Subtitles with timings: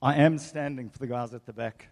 [0.00, 1.88] I am standing for the guys at the back.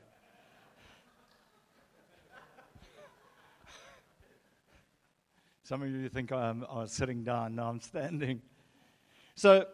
[5.64, 7.56] Some of you think I'm, I'm sitting down.
[7.56, 8.42] No, I'm standing.
[9.34, 9.66] So,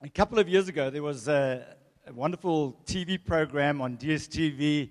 [0.00, 1.66] a couple of years ago, there was a,
[2.06, 4.88] a wonderful TV program on DSTV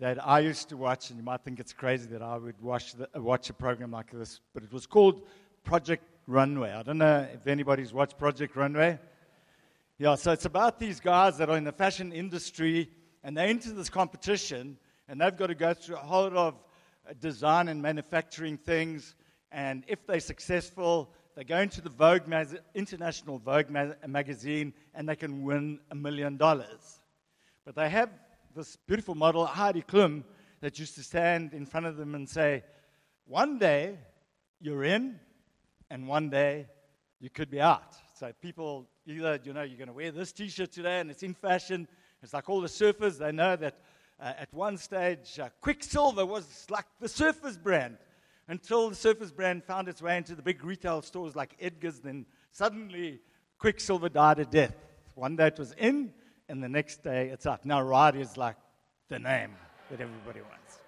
[0.00, 2.94] that I used to watch, and you might think it's crazy that I would watch,
[2.94, 5.22] the, watch a program like this, but it was called
[5.62, 6.72] Project Runway.
[6.72, 8.98] I don't know if anybody's watched Project Runway.
[9.96, 12.90] Yeah, so it's about these guys that are in the fashion industry,
[13.22, 14.76] and they enter this competition,
[15.06, 16.54] and they've got to go through a whole lot of
[17.08, 19.14] uh, design and manufacturing things.
[19.52, 25.08] And if they're successful, they go into the Vogue mag- International Vogue ma- magazine, and
[25.08, 27.00] they can win a million dollars.
[27.64, 28.10] But they have
[28.56, 30.24] this beautiful model, Heidi Klum,
[30.60, 32.64] that used to stand in front of them and say,
[33.26, 33.96] One day
[34.60, 35.20] you're in,
[35.88, 36.66] and one day
[37.20, 37.94] you could be out.
[38.14, 41.22] So people either, you know, you're going to wear this t shirt today and it's
[41.22, 41.88] in fashion.
[42.22, 43.76] It's like all the surfers, they know that
[44.20, 47.98] uh, at one stage, uh, Quiksilver was like the surfers brand
[48.48, 52.00] until the surfers brand found its way into the big retail stores like Edgar's.
[52.00, 53.20] Then suddenly,
[53.58, 54.74] Quiksilver died a death.
[55.14, 56.12] One day it was in,
[56.48, 57.64] and the next day it's out.
[57.64, 58.56] Now, Ride is like
[59.08, 59.50] the name
[59.90, 60.80] that everybody wants.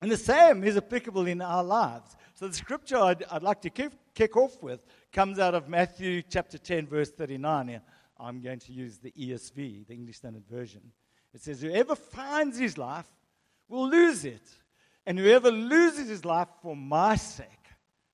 [0.00, 2.16] And the same is applicable in our lives.
[2.34, 4.80] So, the scripture I'd, I'd like to kick, kick off with
[5.12, 7.80] comes out of Matthew chapter 10, verse 39.
[8.18, 10.82] I'm going to use the ESV, the English Standard Version.
[11.34, 13.08] It says, Whoever finds his life
[13.68, 14.48] will lose it,
[15.06, 17.48] and whoever loses his life for my sake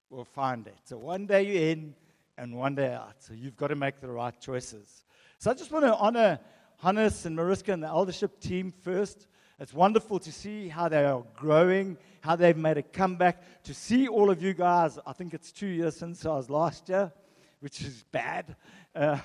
[0.09, 0.79] will find it.
[0.85, 1.95] So one day you're in
[2.39, 3.17] and one day out.
[3.19, 5.05] So you've got to make the right choices.
[5.39, 6.39] So I just want to honor
[6.79, 9.27] Hannes and Mariska and the eldership team first.
[9.59, 14.09] It's wonderful to see how they are growing, how they've made a comeback, to see
[14.09, 14.99] all of you guys.
[15.07, 17.13] I think it's two years since I was last year,
[17.61, 18.57] which is bad.
[18.95, 19.19] Uh,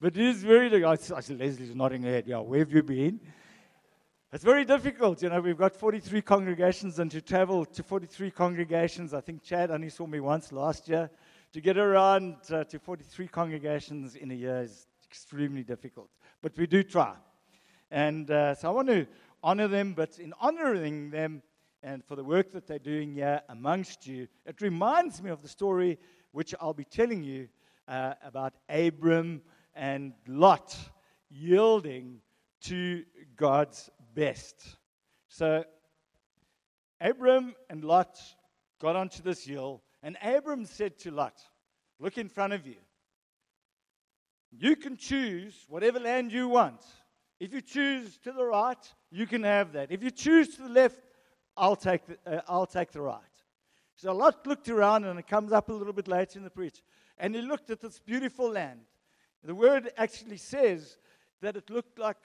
[0.00, 0.84] but it is very.
[0.84, 2.24] I see Leslie's nodding her head.
[2.26, 3.20] Yeah, where have you been?
[4.32, 5.22] It's very difficult.
[5.22, 9.70] You know, we've got 43 congregations, and to travel to 43 congregations, I think Chad
[9.70, 11.08] only saw me once last year.
[11.52, 16.10] To get around uh, to 43 congregations in a year is extremely difficult.
[16.42, 17.14] But we do try.
[17.92, 19.06] And uh, so I want to
[19.40, 21.42] honor them, but in honoring them
[21.84, 25.48] and for the work that they're doing here amongst you, it reminds me of the
[25.48, 25.98] story
[26.32, 27.48] which I'll be telling you
[27.86, 29.42] uh, about Abram
[29.74, 30.76] and Lot
[31.30, 32.20] yielding
[32.62, 33.04] to
[33.36, 34.78] God's best.
[35.28, 35.64] So,
[37.02, 38.18] Abram and Lot
[38.80, 41.38] got onto this hill, and Abram said to Lot,
[42.00, 42.76] Look in front of you.
[44.50, 46.80] You can choose whatever land you want.
[47.40, 48.78] If you choose to the right,
[49.10, 49.92] you can have that.
[49.92, 50.98] If you choose to the left,
[51.56, 53.20] I'll take the, uh, I'll take the right.
[53.96, 56.82] So Lot looked around, and it comes up a little bit later in the preach.
[57.18, 58.80] And he looked at this beautiful land.
[59.44, 60.98] The word actually says
[61.42, 62.16] that it looked like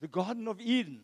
[0.00, 1.02] the Garden of Eden.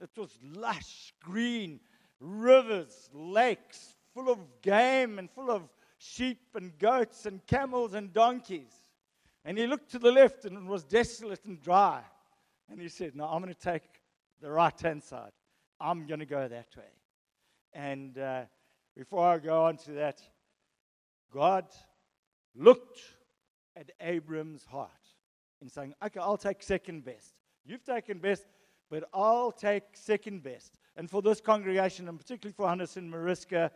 [0.00, 1.80] It was lush, green,
[2.20, 8.72] rivers, lakes, full of game and full of sheep and goats and camels and donkeys.
[9.44, 12.02] And he looked to the left and it was desolate and dry.
[12.68, 13.84] And he said, No, I'm going to take
[14.40, 15.32] the right hand side.
[15.80, 16.84] I'm going to go that way.
[17.76, 18.44] And uh,
[18.96, 20.18] before I go on to that,
[21.30, 21.66] God
[22.54, 23.00] looked
[23.76, 24.90] at Abram's heart
[25.60, 27.34] in saying, Okay, I'll take second best.
[27.66, 28.46] You've taken best,
[28.88, 30.78] but I'll take second best.
[30.96, 33.70] And for this congregation, and particularly for Hannes and Mariska,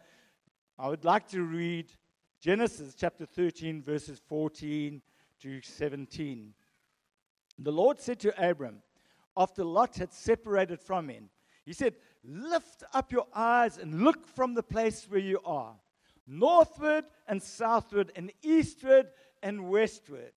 [0.78, 1.92] I would like to read
[2.40, 5.02] Genesis chapter 13, verses 14
[5.42, 6.54] to 17.
[7.58, 8.80] The Lord said to Abram,
[9.36, 11.28] after Lot had separated from him,
[11.64, 15.74] He said, Lift up your eyes and look from the place where you are,
[16.26, 19.08] northward and southward, and eastward
[19.42, 20.32] and westward.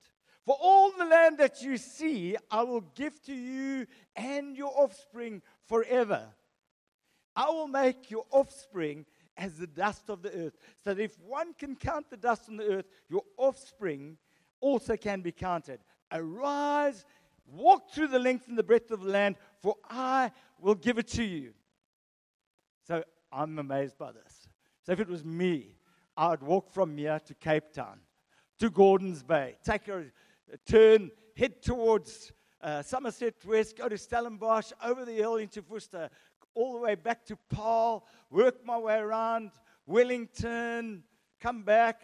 [0.45, 5.41] For all the land that you see, I will give to you and your offspring
[5.67, 6.25] forever.
[7.35, 9.05] I will make your offspring
[9.37, 10.57] as the dust of the earth.
[10.83, 14.17] So that if one can count the dust on the earth, your offspring
[14.59, 15.79] also can be counted.
[16.11, 17.05] Arise,
[17.45, 21.07] walk through the length and the breadth of the land, for I will give it
[21.09, 21.53] to you.
[22.87, 24.47] So I'm amazed by this.
[24.85, 25.75] So if it was me,
[26.15, 27.99] I would walk from here to Cape Town,
[28.59, 30.05] to Gordons Bay, take a,
[30.51, 32.31] a turn, head towards
[32.61, 36.09] uh, Somerset West, go to Stellenbosch, over the hill into Worcester,
[36.53, 39.51] all the way back to Paarl, work my way around
[39.85, 41.03] Wellington,
[41.41, 42.01] come back,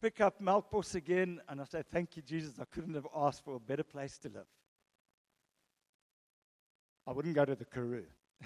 [0.00, 2.58] pick up Melkbos again, and I say, Thank you, Jesus.
[2.60, 4.46] I couldn't have asked for a better place to live.
[7.06, 8.04] I wouldn't go to the Karoo.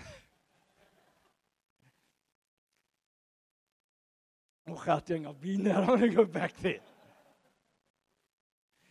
[4.69, 5.77] oh, Gauteng, I've been there.
[5.79, 6.81] I want to go back there.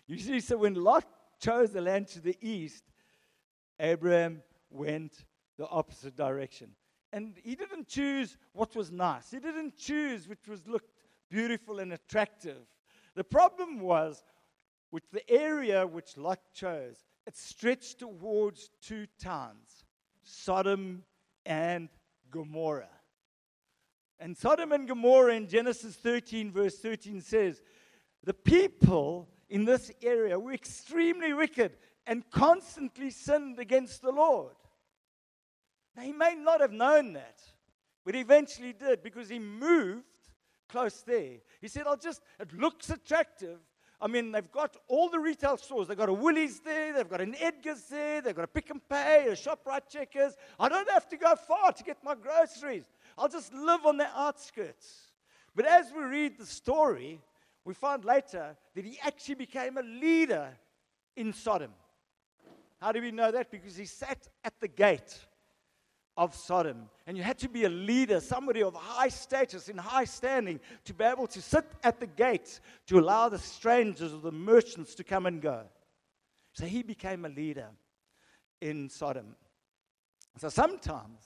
[0.07, 1.05] You see, so when Lot
[1.39, 2.83] chose the land to the east,
[3.79, 5.23] Abraham went
[5.57, 6.71] the opposite direction.
[7.13, 9.31] And he didn't choose what was nice.
[9.31, 10.91] He didn't choose which was looked
[11.29, 12.57] beautiful and attractive.
[13.15, 14.23] The problem was
[14.91, 16.97] with the area which Lot chose,
[17.29, 19.85] it stretched towards two towns,
[20.23, 21.03] Sodom
[21.45, 21.87] and
[22.31, 22.89] Gomorrah.
[24.19, 27.61] And Sodom and Gomorrah in Genesis 13, verse 13 says,
[28.23, 31.77] The people in this area were extremely wicked
[32.07, 34.55] and constantly sinned against the Lord.
[35.95, 37.39] Now, he may not have known that,
[38.05, 40.03] but he eventually did because he moved
[40.67, 41.37] close there.
[41.61, 43.59] He said, I'll just, it looks attractive.
[44.01, 45.87] I mean, they've got all the retail stores.
[45.87, 48.87] They've got a Woolies there, they've got an Edgar's there, they've got a Pick and
[48.87, 50.37] Pay, a ShopRite Checkers.
[50.59, 52.85] I don't have to go far to get my groceries.
[53.17, 55.09] I'll just live on the outskirts.
[55.53, 57.19] But as we read the story,
[57.65, 60.47] we find later that he actually became a leader
[61.17, 61.71] in Sodom.
[62.79, 63.51] How do we know that?
[63.51, 65.19] Because he sat at the gate
[66.19, 66.89] of Sodom.
[67.07, 70.93] And you had to be a leader, somebody of high status, in high standing, to
[70.93, 75.03] be able to sit at the gates to allow the strangers or the merchants to
[75.05, 75.61] come and go.
[76.51, 77.69] So he became a leader
[78.59, 79.33] in Sodom.
[80.37, 81.21] So sometimes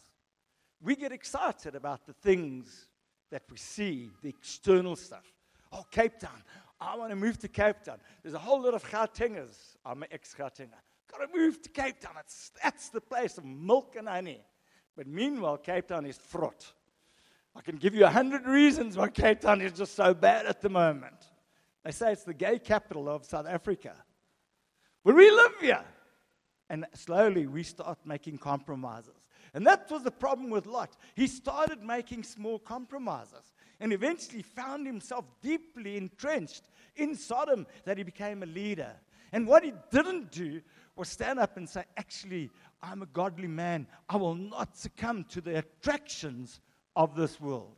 [0.79, 2.87] we get excited about the things
[3.31, 5.25] that we see, the external stuff.
[5.71, 6.43] Oh, Cape Town.
[6.79, 7.97] I want to move to Cape Town.
[8.21, 9.75] There's a whole lot of Gautengers.
[9.83, 10.69] I'm an ex Gautenger.
[11.11, 12.13] Got to move to Cape Town.
[12.19, 14.41] It's, that's the place of milk and honey.
[14.95, 16.73] But meanwhile, Cape Town is fraught.
[17.55, 20.61] I can give you a hundred reasons why Cape Town is just so bad at
[20.61, 21.15] the moment.
[21.83, 23.93] They say it's the gay capital of South Africa.
[25.03, 25.83] But we live here.
[26.69, 29.27] And slowly we start making compromises.
[29.53, 30.95] And that was the problem with Lot.
[31.15, 38.03] He started making small compromises and eventually found himself deeply entrenched in Sodom that he
[38.03, 38.91] became a leader.
[39.31, 40.61] And what he didn't do
[40.95, 42.49] was stand up and say, Actually,
[42.83, 43.87] I'm a godly man.
[44.09, 46.59] I will not succumb to the attractions
[46.97, 47.77] of this world.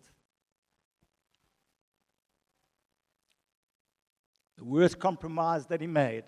[4.57, 6.23] The worst compromise that he made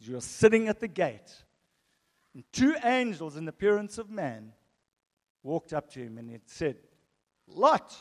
[0.00, 1.44] is you are sitting at the gate,
[2.34, 4.52] and two angels in appearance of man
[5.44, 6.78] walked up to him and said,
[7.46, 7.94] Lot,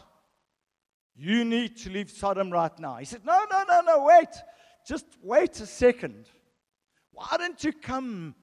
[1.16, 2.96] you need to leave Sodom right now.
[2.96, 4.30] He said, No, no, no, no, wait.
[4.88, 6.30] Just wait a second.
[7.12, 8.34] Why don't you come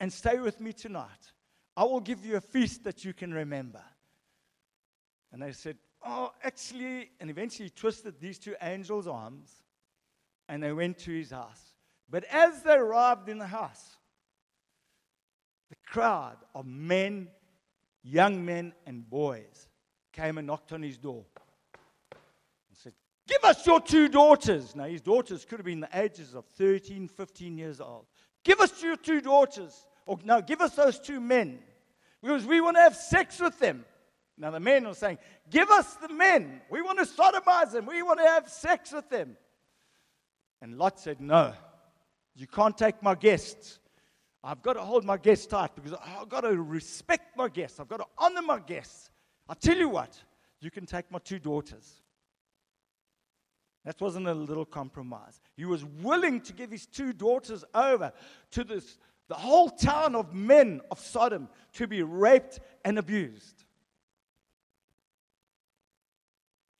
[0.00, 1.32] and stay with me tonight.
[1.76, 3.82] I will give you a feast that you can remember.
[5.32, 5.76] And they said,
[6.06, 9.64] Oh, actually, and eventually twisted these two angels' arms
[10.48, 11.74] and they went to his house.
[12.10, 13.96] But as they arrived in the house,
[15.70, 17.28] the crowd of men,
[18.02, 19.68] young men, and boys
[20.12, 21.24] came and knocked on his door
[22.12, 22.92] and said,
[23.26, 24.76] Give us your two daughters.
[24.76, 28.06] Now, his daughters could have been the ages of 13, 15 years old.
[28.44, 29.86] Give us your two daughters.
[30.06, 31.58] Or no, give us those two men.
[32.22, 33.84] Because we want to have sex with them.
[34.36, 35.18] Now the men are saying,
[35.50, 36.60] Give us the men.
[36.70, 37.86] We want to sodomize them.
[37.86, 39.36] We want to have sex with them.
[40.60, 41.52] And Lot said, No,
[42.34, 43.78] you can't take my guests.
[44.42, 47.80] I've got to hold my guests tight because I've got to respect my guests.
[47.80, 49.10] I've got to honor my guests.
[49.48, 50.22] I'll tell you what,
[50.60, 52.02] you can take my two daughters.
[53.84, 55.40] That wasn't a little compromise.
[55.56, 58.12] He was willing to give his two daughters over
[58.52, 58.98] to this,
[59.28, 63.64] the whole town of men of Sodom to be raped and abused.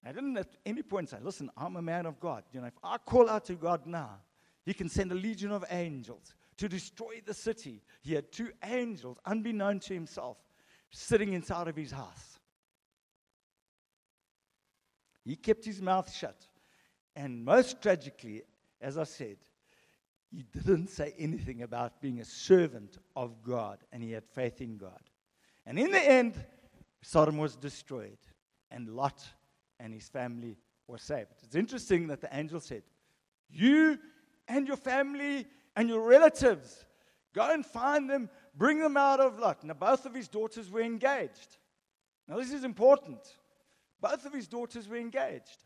[0.07, 2.43] I didn't at any point say, listen, I'm a man of God.
[2.53, 4.19] You know, if I call out to God now,
[4.63, 7.81] he can send a legion of angels to destroy the city.
[8.01, 10.37] He had two angels, unbeknown to himself,
[10.91, 12.39] sitting inside of his house.
[15.23, 16.47] He kept his mouth shut.
[17.15, 18.43] And most tragically,
[18.81, 19.37] as I said,
[20.31, 24.77] he didn't say anything about being a servant of God, and he had faith in
[24.77, 24.99] God.
[25.65, 26.35] And in the end,
[27.01, 28.17] Sodom was destroyed,
[28.69, 29.23] and Lot
[29.79, 30.57] and his family
[30.87, 31.29] were saved.
[31.43, 32.83] It's interesting that the angel said,
[33.49, 33.97] You
[34.47, 36.85] and your family and your relatives,
[37.33, 39.63] go and find them, bring them out of Lot.
[39.63, 41.57] Now, both of his daughters were engaged.
[42.27, 43.19] Now, this is important.
[44.01, 45.64] Both of his daughters were engaged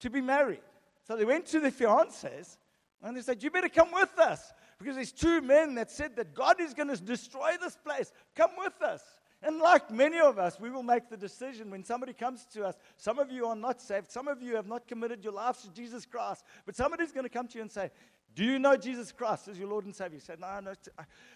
[0.00, 0.62] to be married.
[1.06, 2.56] So they went to the fiancés
[3.02, 6.34] and they said, You better come with us because there's two men that said that
[6.34, 8.12] God is going to destroy this place.
[8.34, 9.02] Come with us.
[9.42, 12.76] And like many of us, we will make the decision when somebody comes to us.
[12.96, 14.10] Some of you are not saved.
[14.10, 16.44] Some of you have not committed your lives to Jesus Christ.
[16.66, 17.90] But somebody's going to come to you and say,
[18.34, 20.16] Do you know Jesus Christ as your Lord and Savior?
[20.16, 20.74] You say, No, no.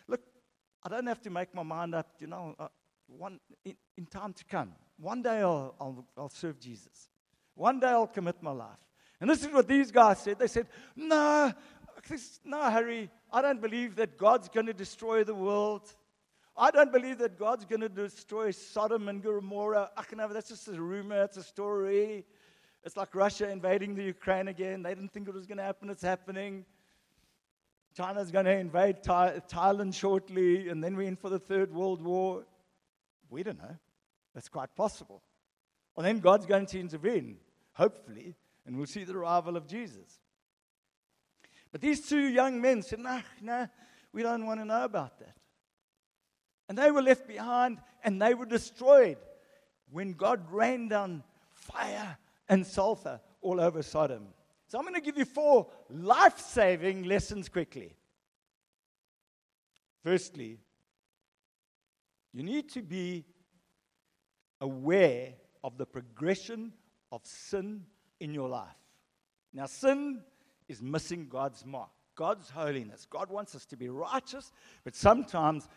[0.06, 0.20] Look,
[0.82, 2.10] I don't have to make my mind up.
[2.18, 2.68] You know, uh,
[3.06, 4.72] one, in, in, time to come.
[4.98, 7.08] One day I'll, I'll, I'll serve Jesus.
[7.54, 8.78] One day I'll commit my life.
[9.20, 10.38] And this is what these guys said.
[10.38, 11.52] They said, No,
[12.44, 15.92] no, Harry, I don't believe that God's going to destroy the world.
[16.56, 19.90] I don't believe that God's going to destroy Sodom and Gomorrah.
[20.14, 22.24] know that's just a rumor, it's a story.
[22.84, 24.82] It's like Russia invading the Ukraine again.
[24.82, 26.64] They didn't think it was going to happen, it's happening.
[27.96, 32.44] China's going to invade Thailand shortly, and then we're in for the Third World War.
[33.30, 33.76] We don't know.
[34.34, 35.22] That's quite possible.
[35.94, 37.36] Well, then God's going to intervene,
[37.74, 38.34] hopefully,
[38.66, 40.20] and we'll see the arrival of Jesus.
[41.70, 43.68] But these two young men said, No, no,
[44.12, 45.36] we don't want to know about that.
[46.68, 49.18] And they were left behind and they were destroyed
[49.90, 52.16] when God rained down fire
[52.48, 54.28] and sulfur all over Sodom.
[54.68, 57.94] So I'm going to give you four life saving lessons quickly.
[60.02, 60.58] Firstly,
[62.32, 63.24] you need to be
[64.60, 66.72] aware of the progression
[67.14, 67.84] of sin
[68.20, 68.68] in your life.
[69.52, 70.20] Now, sin
[70.68, 73.06] is missing God's mark, God's holiness.
[73.08, 74.50] God wants us to be righteous,
[74.82, 75.68] but sometimes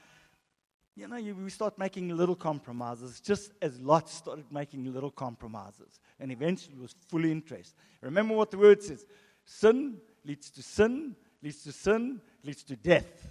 [0.95, 5.99] you know, you, we start making little compromises, just as Lot started making little compromises,
[6.19, 7.75] and eventually was fully interest.
[8.01, 9.05] Remember what the word says
[9.45, 13.27] sin leads to sin, leads to sin, leads to death.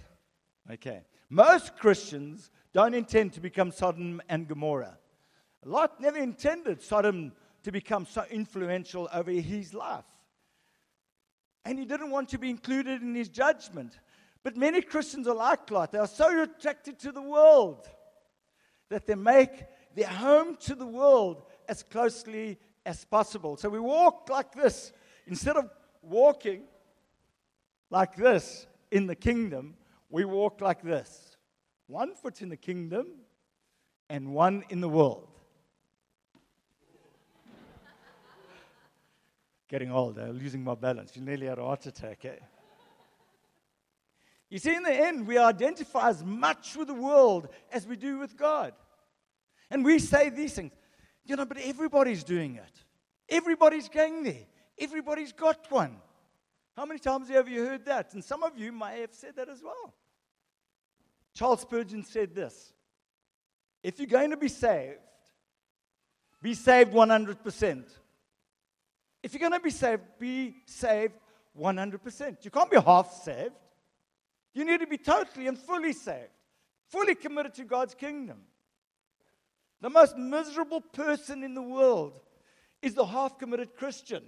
[0.71, 1.01] Okay.
[1.29, 4.97] Most Christians don't intend to become Sodom and Gomorrah.
[5.65, 7.33] Lot never intended Sodom
[7.67, 10.05] to become so influential over his life.
[11.65, 13.99] And he didn't want to be included in his judgment.
[14.41, 15.91] But many Christians are like Lot.
[15.91, 17.85] They are so attracted to the world
[18.87, 23.57] that they make their home to the world as closely as possible.
[23.57, 24.93] So we walk like this.
[25.25, 25.69] Instead of
[26.01, 26.63] walking
[27.89, 29.75] like this in the kingdom,
[30.09, 31.35] we walk like this
[31.87, 33.07] one foot in the kingdom
[34.09, 35.36] and one in the world.
[39.67, 41.15] Getting older, losing my balance.
[41.15, 42.39] You nearly had a heart attack, eh?
[44.49, 48.17] You see, in the end, we identify as much with the world as we do
[48.19, 48.73] with God.
[49.69, 50.71] And we say these things,
[51.25, 52.83] you know, but everybody's doing it.
[53.27, 54.45] Everybody's going there.
[54.79, 55.97] Everybody's got one.
[56.77, 58.13] How many times have you heard that?
[58.13, 59.93] And some of you may have said that as well.
[61.33, 62.71] Charles Spurgeon said this
[63.83, 64.99] If you're going to be saved,
[66.41, 67.83] be saved 100%.
[69.27, 71.11] If you're going to be saved, be saved
[71.59, 72.45] 100%.
[72.45, 73.55] You can't be half saved.
[74.53, 76.29] You need to be totally and fully saved,
[76.87, 78.37] fully committed to God's kingdom.
[79.81, 82.21] The most miserable person in the world
[82.81, 84.23] is the half committed Christian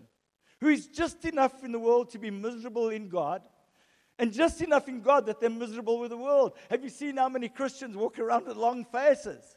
[0.60, 3.42] who is just enough in the world to be miserable in God
[4.18, 6.58] and just enough in God that they're miserable with the world.
[6.70, 9.56] Have you seen how many Christians walk around with long faces?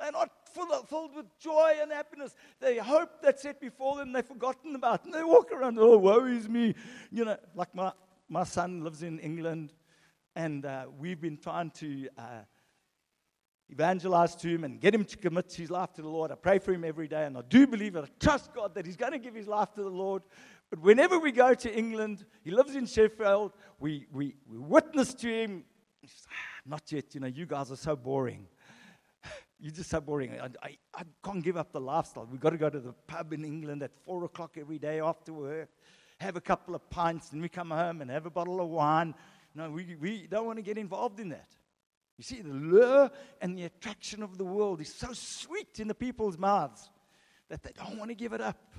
[0.00, 2.34] They're not full of, filled with joy and happiness.
[2.58, 6.24] They hope that's set before them, they've forgotten about, and they walk around, oh, woe
[6.24, 6.74] is me.
[7.10, 7.92] You know, like my
[8.30, 9.72] my son lives in England,
[10.36, 12.22] and uh, we've been trying to uh,
[13.68, 16.30] evangelize to him and get him to commit his life to the Lord.
[16.30, 18.86] I pray for him every day, and I do believe and I trust God that
[18.86, 20.22] he's going to give his life to the Lord.
[20.70, 25.28] But whenever we go to England, he lives in Sheffield, we, we, we witness to
[25.28, 25.64] him.
[26.04, 28.46] Says, ah, Not yet, you know, you guys are so boring.
[29.60, 30.40] You're just so boring.
[30.40, 32.26] I, I, I can't give up the lifestyle.
[32.30, 35.32] We've got to go to the pub in England at four o'clock every day after
[35.32, 35.68] work
[36.20, 39.14] have a couple of pints, and we come home and have a bottle of wine.
[39.54, 41.48] No, we, we don't want to get involved in that.
[42.18, 45.94] You see, the lure and the attraction of the world is so sweet in the
[45.94, 46.90] people's mouths
[47.48, 48.74] that they don't want to give it up.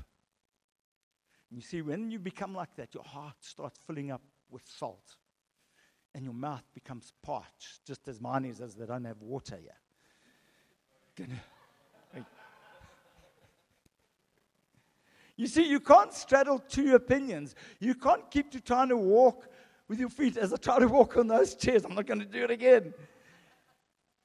[1.50, 5.16] And you see, when you become like that, your heart starts filling up with salt.
[6.14, 9.72] And your mouth becomes parched, just as mine is, as they don't have water here.
[15.42, 17.56] You see, you can't straddle two opinions.
[17.80, 19.48] You can't keep to trying to walk
[19.88, 21.84] with your feet as I try to walk on those chairs.
[21.84, 22.94] I'm not going to do it again.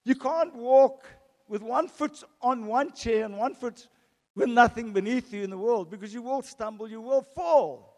[0.04, 1.06] You can't walk
[1.48, 3.88] with one foot on one chair and one foot
[4.34, 7.96] with nothing beneath you in the world because you will stumble, you will fall.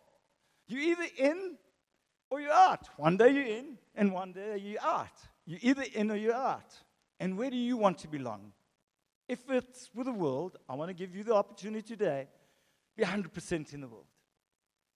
[0.69, 1.57] You're either in
[2.31, 2.89] or you're out.
[2.97, 5.19] One day you're in and one day you're out.
[5.45, 6.73] You're either in or you're out.
[7.19, 8.53] And where do you want to belong?
[9.29, 12.29] If it's with the world, I want to give you the opportunity today
[12.97, 14.07] be 100% in the world.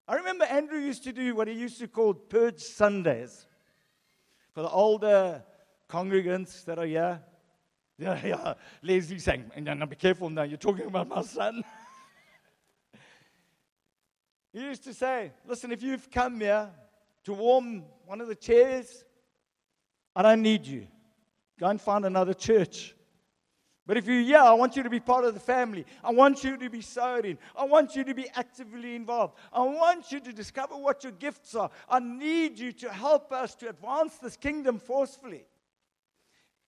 [0.09, 3.47] I remember Andrew used to do what he used to call Purge Sundays
[4.53, 5.45] for the older
[5.89, 7.21] congregants that are here.
[7.99, 8.55] Yeah, yeah.
[8.83, 11.63] Leslie saying, and now be careful now, you're talking about my son.
[14.53, 16.71] he used to say, Listen, if you've come here
[17.25, 19.05] to warm one of the chairs,
[20.17, 20.89] I don't need you.
[21.61, 22.97] Go and find another church.
[23.87, 25.85] But if you're here, I want you to be part of the family.
[26.05, 26.85] I want you to be
[27.25, 27.39] in.
[27.57, 29.37] I want you to be actively involved.
[29.53, 31.71] I want you to discover what your gifts are.
[31.89, 35.47] I need you to help us to advance this kingdom forcefully.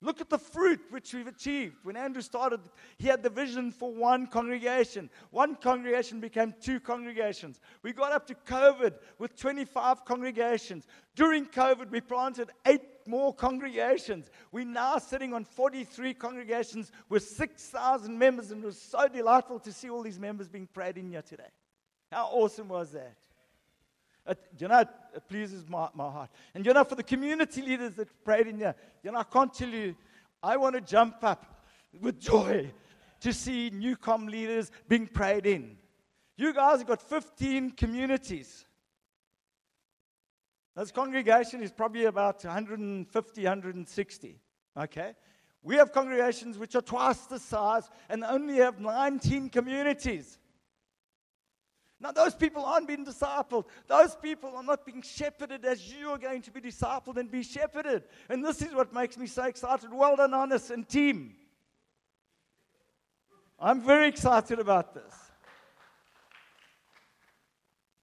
[0.01, 1.77] Look at the fruit which we've achieved.
[1.83, 2.59] When Andrew started,
[2.97, 5.09] he had the vision for one congregation.
[5.31, 7.61] One congregation became two congregations.
[7.81, 10.85] We got up to COVID with 25 congregations.
[11.15, 14.29] During COVID, we planted eight more congregations.
[14.51, 19.71] We're now sitting on 43 congregations with 6,000 members, and it was so delightful to
[19.71, 21.49] see all these members being prayed in here today.
[22.11, 23.17] How awesome was that?
[24.27, 26.29] It, you know, it, it pleases my, my heart.
[26.53, 29.53] And you know, for the community leaders that prayed in here, you know, I can't
[29.53, 29.95] tell you,
[30.41, 31.63] I want to jump up
[32.01, 32.71] with joy
[33.21, 35.77] to see new com leaders being prayed in.
[36.37, 38.65] You guys have got 15 communities.
[40.75, 44.39] This congregation is probably about 150, 160.
[44.77, 45.13] Okay?
[45.63, 50.37] We have congregations which are twice the size and only have 19 communities.
[51.99, 53.65] Now, those people aren't being discipled.
[53.87, 57.41] Those people are not being shepherded as you are going to be discipled and be
[57.41, 58.03] shepherded.
[58.29, 59.89] And this is what makes me so excited.
[59.91, 61.35] Well done, Hannes and team.
[63.57, 65.15] I'm very excited about this.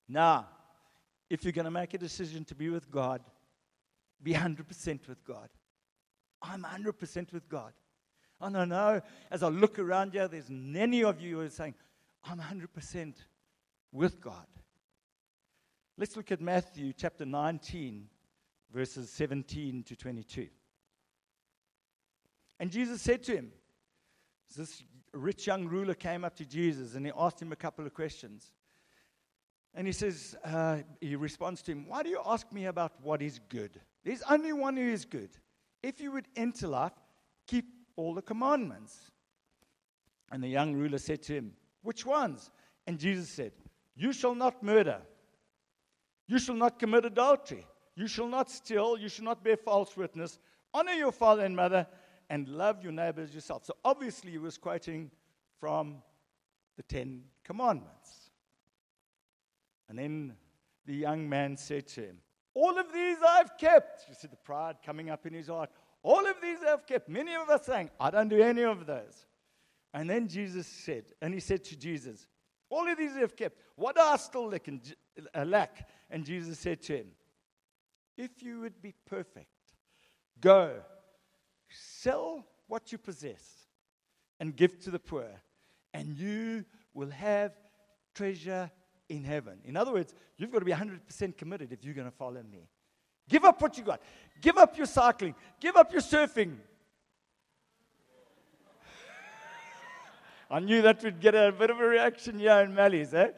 [0.08, 0.48] Now,
[1.32, 3.22] if you're going to make a decision to be with God,
[4.22, 5.48] be 100% with God.
[6.42, 7.72] I'm 100% with God.
[8.38, 11.74] And I know as I look around here, there's many of you who are saying,
[12.22, 13.14] I'm 100%
[13.92, 14.46] with God.
[15.96, 18.08] Let's look at Matthew chapter 19,
[18.70, 20.48] verses 17 to 22.
[22.60, 23.52] And Jesus said to him,
[24.54, 24.82] This
[25.14, 28.52] rich young ruler came up to Jesus and he asked him a couple of questions.
[29.74, 33.22] And he says, uh, he responds to him, Why do you ask me about what
[33.22, 33.80] is good?
[34.04, 35.30] There's only one who is good.
[35.82, 36.92] If you would enter life,
[37.46, 37.64] keep
[37.96, 39.10] all the commandments.
[40.30, 41.52] And the young ruler said to him,
[41.82, 42.50] Which ones?
[42.86, 43.52] And Jesus said,
[43.94, 45.02] you shall not murder.
[46.26, 47.66] You shall not commit adultery.
[47.94, 48.96] You shall not steal.
[48.96, 50.38] You shall not bear false witness.
[50.72, 51.86] Honor your father and mother
[52.30, 53.66] and love your neighbor as yourself.
[53.66, 55.10] So obviously, he was quoting
[55.60, 56.02] from
[56.76, 58.21] the Ten Commandments.
[59.92, 60.36] And then
[60.86, 62.16] the young man said to him,
[62.54, 64.06] All of these I've kept.
[64.08, 65.68] You see the pride coming up in his heart.
[66.02, 67.10] All of these I've kept.
[67.10, 69.26] Many of us saying, I don't do any of those.
[69.92, 72.26] And then Jesus said, and he said to Jesus,
[72.70, 73.58] all of these I've kept.
[73.76, 74.50] What do I still?
[75.34, 75.86] Uh, lack?
[76.08, 77.08] and Jesus said to him,
[78.16, 79.50] If you would be perfect,
[80.40, 80.76] go,
[81.68, 83.66] sell what you possess,
[84.40, 85.28] and give to the poor,
[85.92, 87.52] and you will have
[88.14, 88.70] treasure
[89.16, 89.58] in heaven.
[89.64, 92.68] In other words, you've got to be 100% committed if you're going to follow me.
[93.28, 94.00] Give up what you got.
[94.40, 95.34] Give up your cycling.
[95.60, 96.56] Give up your surfing.
[100.50, 103.28] I knew that would get a bit of a reaction here in Mally's, eh?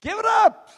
[0.00, 0.70] Give it up.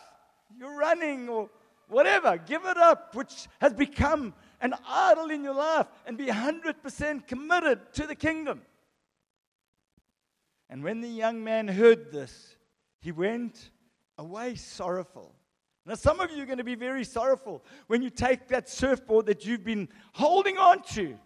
[0.59, 1.49] You're running or
[1.89, 2.37] whatever.
[2.37, 7.81] Give it up, which has become an idol in your life, and be 100% committed
[7.95, 8.63] to the kingdom.
[10.73, 12.57] And when the young man heard this,
[12.99, 13.69] he went
[14.17, 15.35] away sorrowful.
[15.85, 19.27] Now, some of you are going to be very sorrowful when you take that surfboard
[19.27, 21.19] that you've been holding on to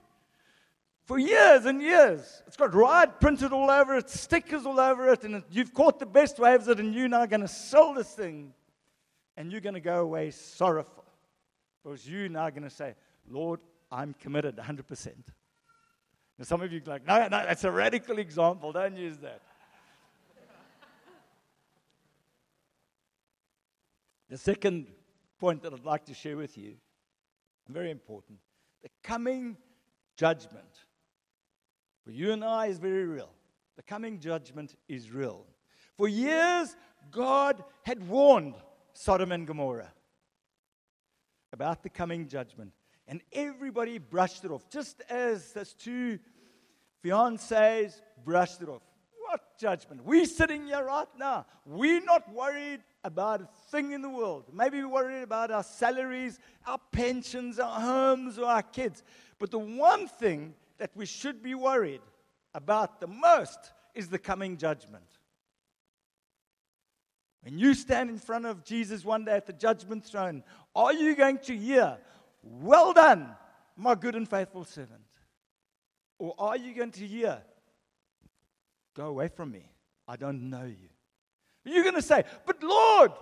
[1.04, 2.42] for years and years.
[2.48, 6.06] It's got ride printed all over it, stickers all over it, and you've caught the
[6.06, 8.52] best waves of it, and you're now going to sell this thing,
[9.36, 11.04] and you're going to go away sorrowful.
[11.84, 12.96] Because you're now going to say,
[13.30, 13.60] Lord,
[13.92, 15.12] I'm committed 100%.
[16.38, 18.72] Now, some of you are like, no, no, that's a radical example.
[18.72, 19.40] Don't use that.
[24.28, 24.88] the second
[25.38, 26.74] point that I'd like to share with you,
[27.68, 28.38] very important,
[28.82, 29.56] the coming
[30.16, 30.84] judgment
[32.04, 33.30] for you and I is very real.
[33.76, 35.44] The coming judgment is real.
[35.96, 36.76] For years,
[37.10, 38.54] God had warned
[38.92, 39.92] Sodom and Gomorrah
[41.52, 42.72] about the coming judgment.
[43.08, 46.18] And everybody brushed it off, just as those two
[47.04, 48.82] fiancés brushed it off.
[49.28, 50.04] What judgment?
[50.04, 51.46] We're sitting here right now.
[51.64, 54.44] We're not worried about a thing in the world.
[54.52, 59.02] Maybe we're worried about our salaries, our pensions, our homes, or our kids.
[59.38, 62.02] But the one thing that we should be worried
[62.54, 63.58] about the most
[63.94, 65.04] is the coming judgment.
[67.42, 70.42] When you stand in front of Jesus one day at the judgment throne,
[70.74, 71.98] are you going to hear,
[72.48, 73.34] Well done,
[73.76, 75.02] my good and faithful servant?
[76.18, 77.42] Or are you going to hear,
[78.94, 79.70] Go away from me,
[80.08, 80.88] I don't know you?
[81.64, 83.12] You're going to say, But Lord,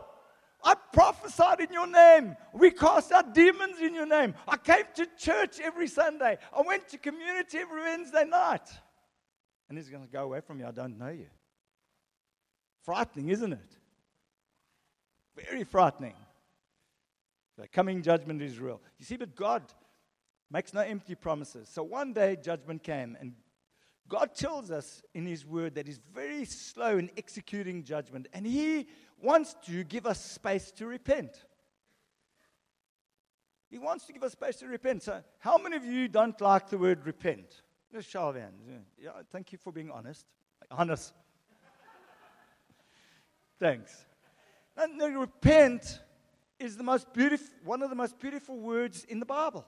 [0.62, 2.36] I prophesied in your name.
[2.52, 4.34] We cast out demons in your name.
[4.46, 6.38] I came to church every Sunday.
[6.56, 8.68] I went to community every Wednesday night.
[9.68, 10.66] And he's going to go away from you.
[10.66, 11.26] I don't know you.
[12.84, 13.76] Frightening, isn't it?
[15.36, 16.14] Very frightening.
[17.56, 18.80] The coming judgment is real.
[18.98, 19.62] You see, but God
[20.50, 21.68] makes no empty promises.
[21.68, 23.34] So one day judgment came, and
[24.08, 28.88] God tells us in His Word that He's very slow in executing judgment, and He
[29.22, 31.44] wants to give us space to repent.
[33.70, 35.02] He wants to give us space to repent.
[35.02, 37.62] So, how many of you don't like the word repent?
[37.92, 38.62] Just show of hands.
[39.00, 40.26] Yeah, thank you for being honest.
[40.70, 41.12] Honest.
[43.58, 44.04] Thanks.
[44.76, 46.00] And repent
[46.64, 49.64] is the most beautiful, one of the most beautiful words in the Bible.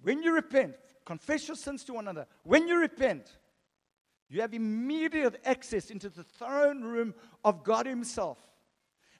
[0.00, 2.26] When you repent, confess your sins to one another.
[2.44, 3.36] When you repent,
[4.28, 7.14] you have immediate access into the throne room
[7.44, 8.38] of God Himself.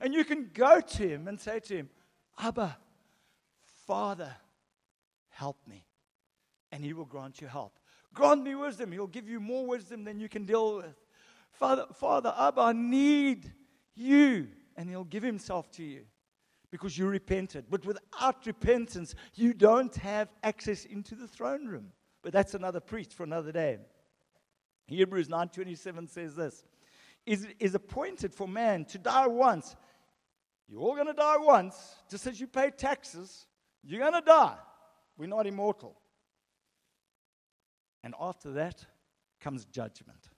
[0.00, 1.90] And you can go to Him and say to Him,
[2.38, 2.76] Abba,
[3.86, 4.34] Father,
[5.28, 5.84] help me.
[6.70, 7.78] And He will grant you help.
[8.14, 8.92] Grant me wisdom.
[8.92, 10.96] He'll give you more wisdom than you can deal with.
[11.52, 13.52] Father, Father, Abba, I need
[13.94, 14.48] you.
[14.76, 16.04] And He'll give Himself to you
[16.72, 17.66] because you repented.
[17.70, 21.92] But without repentance, you don't have access into the throne room.
[22.22, 23.78] But that's another preach for another day.
[24.88, 26.64] Hebrews 9:27 says this:
[27.26, 29.76] is, is appointed for man to die once.
[30.68, 31.76] You're all going to die once,
[32.10, 33.46] just as you pay taxes.
[33.84, 34.56] You're going to die.
[35.18, 36.00] We're not immortal.
[38.02, 38.84] And after that
[39.40, 40.30] comes judgment.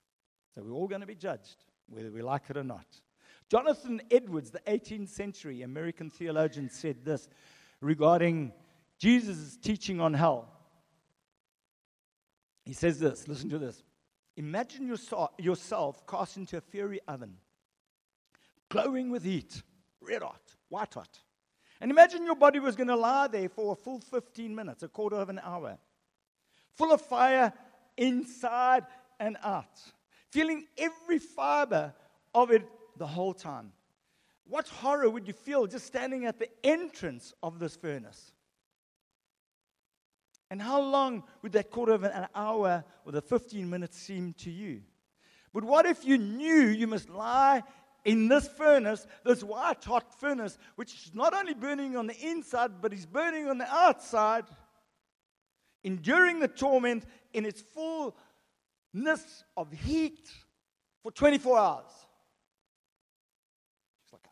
[0.53, 2.85] So we're all going to be judged, whether we like it or not.
[3.49, 7.29] Jonathan Edwards, the 18th century American theologian, said this
[7.79, 8.51] regarding
[8.97, 10.49] Jesus' teaching on hell.
[12.65, 13.83] He says this listen to this.
[14.37, 14.87] Imagine
[15.37, 17.37] yourself cast into a fiery oven,
[18.69, 19.61] glowing with heat,
[20.01, 21.19] red hot, white hot.
[21.79, 24.87] And imagine your body was going to lie there for a full 15 minutes, a
[24.87, 25.77] quarter of an hour,
[26.73, 27.53] full of fire
[27.95, 28.85] inside
[29.19, 29.79] and out,
[30.31, 31.93] feeling every fiber
[32.33, 33.71] of it the whole time.
[34.47, 38.31] What horror would you feel just standing at the entrance of this furnace?
[40.51, 44.51] And how long would that quarter of an hour or the 15 minutes seem to
[44.51, 44.81] you?
[45.53, 47.63] But what if you knew you must lie
[48.03, 52.81] in this furnace, this white hot furnace, which is not only burning on the inside,
[52.81, 54.45] but is burning on the outside,
[55.83, 58.13] enduring the torment in its fullness
[59.57, 60.29] of heat
[61.01, 62.04] for 24 hours?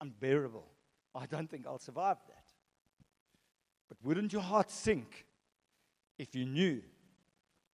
[0.03, 0.67] Unbearable.
[1.15, 2.45] I don't think I'll survive that.
[3.87, 5.25] But wouldn't your heart sink
[6.17, 6.81] if you knew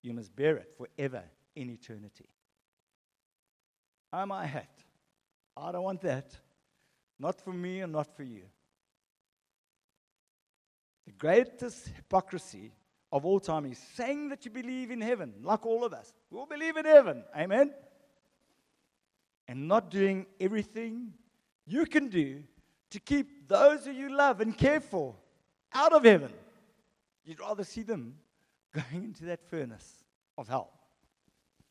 [0.03, 1.23] you must bear it forever
[1.57, 2.29] in eternity.
[4.13, 4.71] Oh, my hat.
[5.57, 6.37] I don't want that.
[7.19, 8.45] Not for me and not for you.
[11.07, 12.73] The greatest hypocrisy
[13.11, 16.13] of all time is saying that you believe in heaven, like all of us.
[16.31, 17.25] We all believe in heaven.
[17.37, 17.73] Amen?
[19.49, 21.15] And not doing everything
[21.69, 22.43] you can do
[22.91, 25.15] to keep those who you love and care for
[25.73, 26.33] out of heaven.
[27.25, 28.17] You'd rather see them
[28.75, 30.05] going into that furnace
[30.39, 30.71] of hell.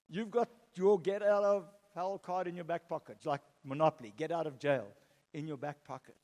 [0.10, 4.31] You've got your get out of hell card in your back pocket, like Monopoly, get
[4.31, 4.88] out of jail
[5.33, 6.15] in your back pocket.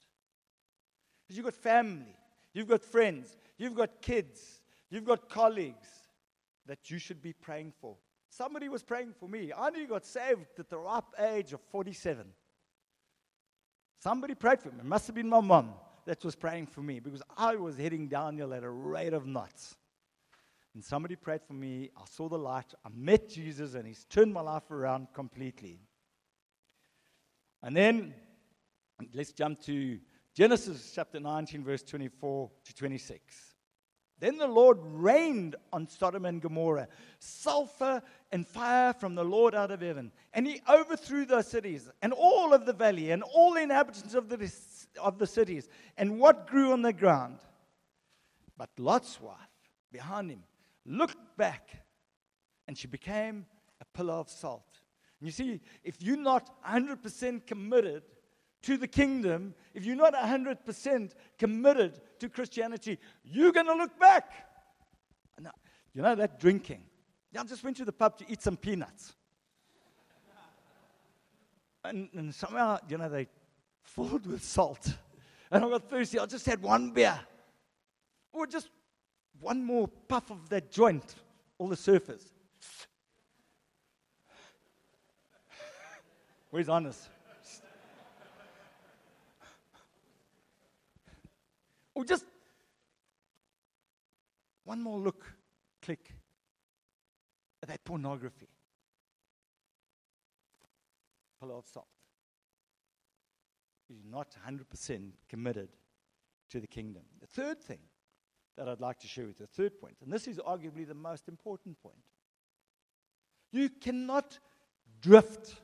[1.23, 2.15] Because you've got family,
[2.53, 5.87] you've got friends, you've got kids, you've got colleagues
[6.67, 7.95] that you should be praying for.
[8.29, 9.51] Somebody was praying for me.
[9.51, 12.25] I only got saved at the ripe age of 47.
[14.03, 14.79] Somebody prayed for me.
[14.79, 18.09] It must have been my mom that was praying for me because I was heading
[18.09, 19.77] downhill at a rate of knots.
[20.73, 21.89] And somebody prayed for me.
[21.95, 22.73] I saw the light.
[22.83, 25.79] I met Jesus, and He's turned my life around completely.
[27.61, 28.13] And then
[29.13, 29.97] let's jump to
[30.35, 33.52] Genesis chapter 19, verse 24 to 26.
[34.19, 36.87] Then the Lord rained on Sodom and Gomorrah
[37.19, 40.11] sulfur and fire from the Lord out of heaven.
[40.33, 44.29] And he overthrew those cities and all of the valley and all the inhabitants of
[44.29, 44.53] the,
[45.01, 47.39] of the cities and what grew on the ground.
[48.57, 49.37] But Lot's wife
[49.91, 50.43] behind him
[50.85, 51.69] looked back,
[52.67, 53.45] and she became
[53.81, 54.79] a pillar of salt.
[55.19, 58.03] And you see, if you're not 100% committed
[58.63, 64.31] to the kingdom, if you're not 100% committed to Christianity, you're going to look back.
[65.37, 65.47] And,
[65.93, 66.83] you know that drinking.
[67.37, 69.13] I just went to the pub to eat some peanuts.
[71.83, 73.27] And, and somehow, you know, they
[73.81, 74.93] filled with salt.
[75.51, 76.17] And I got thirsty.
[76.17, 77.19] I just had one beer.
[78.31, 78.69] Or just
[79.41, 81.15] one more puff of that joint,
[81.57, 82.31] all the surface.
[86.49, 87.09] Where's Hannes?
[91.95, 92.25] Or just
[94.63, 95.25] one more look,
[95.81, 96.13] click
[97.61, 98.49] at that pornography.
[101.39, 101.87] Pillow of salt.
[103.89, 105.69] You're not 100% committed
[106.49, 107.03] to the kingdom.
[107.19, 107.79] The third thing
[108.57, 110.93] that I'd like to share with you, the third point, and this is arguably the
[110.93, 112.03] most important point.
[113.51, 114.39] You cannot
[115.01, 115.55] drift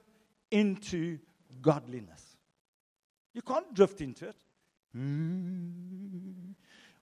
[0.51, 1.19] into
[1.61, 2.23] godliness.
[3.33, 4.35] You can't drift into it.
[4.95, 6.53] Mm,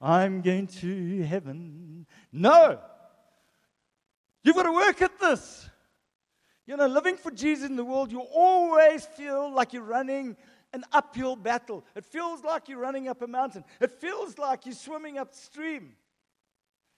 [0.01, 2.05] I'm going to heaven.
[2.31, 2.79] No.
[4.43, 5.69] You've got to work at this.
[6.65, 10.35] You know, living for Jesus in the world, you always feel like you're running
[10.73, 11.85] an uphill battle.
[11.95, 13.63] It feels like you're running up a mountain.
[13.79, 15.93] It feels like you're swimming upstream.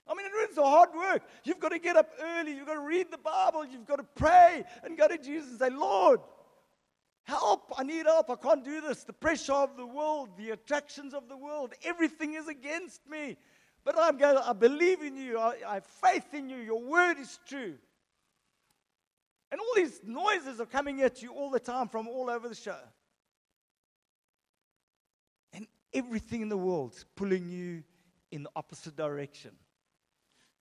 [0.07, 1.21] I mean, it's a hard work.
[1.43, 2.55] You've got to get up early.
[2.55, 3.63] You've got to read the Bible.
[3.63, 6.21] You've got to pray and go to Jesus and say, Lord,
[7.23, 7.73] help.
[7.77, 8.29] I need help.
[8.29, 9.03] I can't do this.
[9.03, 13.37] The pressure of the world, the attractions of the world, everything is against me.
[13.85, 15.37] But I'm going, I believe in you.
[15.37, 16.57] I, I have faith in you.
[16.57, 17.75] Your word is true.
[19.51, 22.55] And all these noises are coming at you all the time from all over the
[22.55, 22.77] show.
[25.53, 27.83] And everything in the world is pulling you
[28.31, 29.51] in the opposite direction.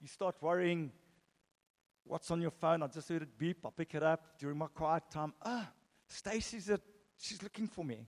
[0.01, 0.93] You start worrying
[2.05, 2.83] what's on your phone.
[2.83, 3.59] I just heard it beep.
[3.65, 5.35] I'll pick it up during my quiet time.
[5.45, 5.69] Ah,
[6.09, 6.81] Stacy's at,
[7.19, 8.07] she's looking for me.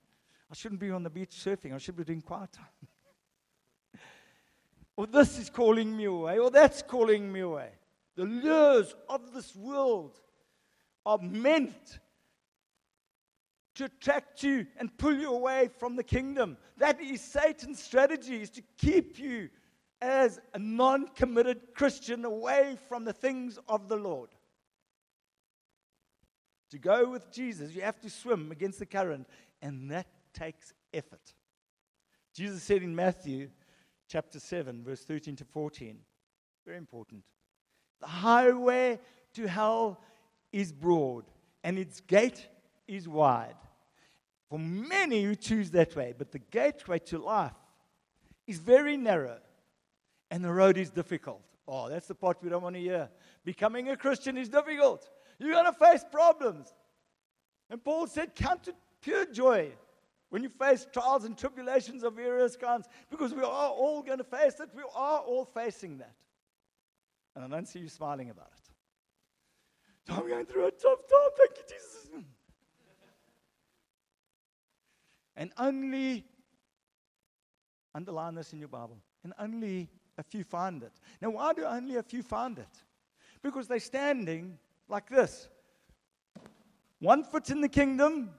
[0.51, 1.75] I shouldn't be on the beach surfing.
[1.75, 4.01] I should be doing quiet time.
[4.97, 7.71] or this is calling me away, or that's calling me away.
[8.17, 10.19] The lures of this world
[11.07, 12.01] are meant
[13.77, 16.57] to attract you and pull you away from the kingdom.
[16.77, 19.49] That is Satan's strategy, is to keep you
[20.03, 24.31] as a non committed Christian away from the things of the Lord.
[26.71, 29.27] To go with Jesus, you have to swim against the current,
[29.61, 31.35] and that takes effort.
[32.35, 33.51] Jesus said in Matthew
[34.09, 35.99] chapter 7, verse 13 to 14,
[36.65, 37.25] very important.
[38.01, 38.99] The highway
[39.35, 40.01] to hell
[40.53, 41.25] is broad
[41.63, 42.49] and its gate
[42.89, 43.57] is wide.
[44.49, 47.53] For many who choose that way, but the gateway to life
[48.47, 49.39] is very narrow
[50.31, 51.43] and the road is difficult.
[51.69, 53.09] Oh, that's the part we don't want to hear.
[53.45, 55.09] Becoming a Christian is difficult.
[55.41, 56.73] You're going to face problems.
[57.71, 59.73] And Paul said, Count it pure joy
[60.29, 64.25] when you face trials and tribulations of various kinds, because we are all going to
[64.25, 64.69] face it.
[64.77, 66.15] We are all facing that.
[67.35, 68.71] And I don't see you smiling about it.
[70.07, 71.31] So I'm going through a tough time.
[71.37, 72.01] Thank you, Jesus.
[75.37, 76.25] And only,
[77.95, 80.93] underline this in your Bible, and only a few find it.
[81.23, 82.83] Now, why do only a few find it?
[83.43, 84.59] Because they're standing
[84.91, 85.49] like this
[86.99, 88.31] one foot in the kingdom,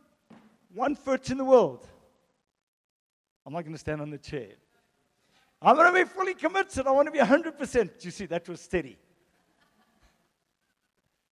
[0.73, 1.87] one foot in the world.
[3.45, 4.49] I'm not going to stand on the chair.
[5.61, 6.85] I'm going to be fully committed.
[6.85, 8.05] I want to be 100%.
[8.05, 8.97] You see, that was steady.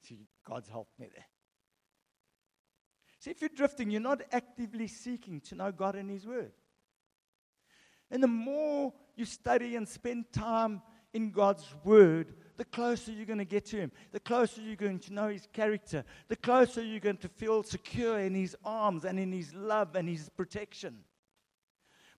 [0.01, 1.25] See, God's helped me there.
[3.19, 6.51] See, if you're drifting, you're not actively seeking to know God and His Word.
[8.10, 10.82] And the more you study and spend time
[11.13, 15.00] in God's Word, the closer you're going to get to Him, the closer you're going
[15.00, 19.17] to know His character, the closer you're going to feel secure in His arms and
[19.17, 21.00] in His love and His protection.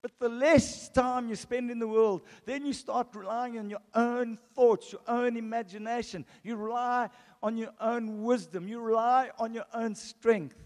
[0.01, 3.83] But the less time you spend in the world, then you start relying on your
[3.93, 6.25] own thoughts, your own imagination.
[6.41, 7.11] You rely
[7.43, 10.57] on your own wisdom, you rely on your own strength.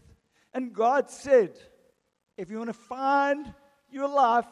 [0.54, 1.60] And God said,
[2.38, 3.54] if you want to find
[3.92, 4.48] your life,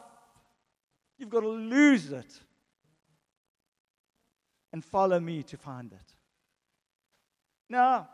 [1.16, 2.40] you've got to lose it
[4.74, 6.16] and follow me to find it.
[7.68, 8.08] Now,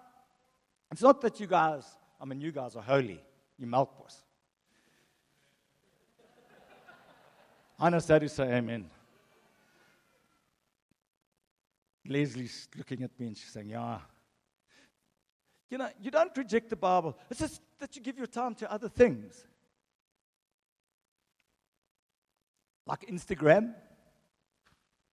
[0.92, 1.84] it's not that you guys,
[2.20, 3.18] I mean, you guys are holy,
[3.56, 4.22] you milk boys.
[7.80, 8.90] I know that you say amen.
[12.06, 14.00] Leslie's looking at me and she's saying, Yeah.
[15.70, 17.16] You know, you don't reject the Bible.
[17.30, 19.46] It's just that you give your time to other things.
[22.86, 23.72] Like Instagram,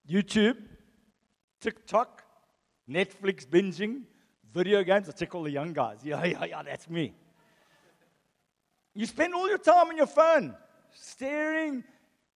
[0.10, 0.58] YouTube,
[1.60, 2.24] TikTok,
[2.90, 4.04] Netflix binging,
[4.54, 5.10] video games.
[5.10, 6.00] I check all the young guys.
[6.04, 7.14] Yeah, yeah, yeah, that's me.
[8.94, 10.56] You spend all your time on your phone,
[10.92, 11.84] staring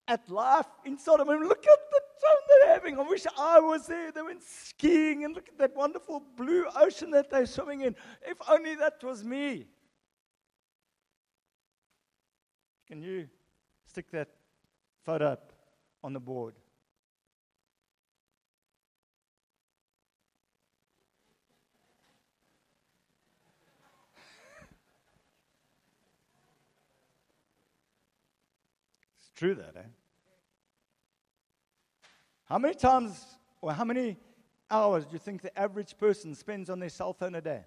[0.08, 1.30] at life in Sodom.
[1.30, 3.00] And look at the time they're having.
[3.00, 4.12] I wish I was there.
[4.12, 7.96] They went skiing and look at that wonderful blue ocean that they're swimming in.
[8.22, 9.66] If only that was me.
[12.88, 13.30] Can you
[13.86, 14.30] stick that
[15.06, 15.54] photo up
[16.04, 16.56] on the board?
[29.42, 29.90] True that, eh?
[32.46, 33.26] How many times
[33.60, 34.16] or how many
[34.70, 37.62] hours do you think the average person spends on their cell phone a day?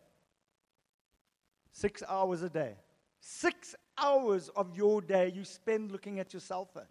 [1.72, 2.76] Six hours a day.
[3.18, 6.86] Six hours of your day you spend looking at your cell phone.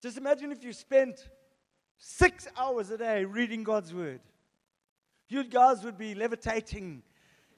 [0.00, 1.28] Just imagine if you spent
[1.98, 4.20] six hours a day reading God's word.
[5.28, 7.02] You guys would be levitating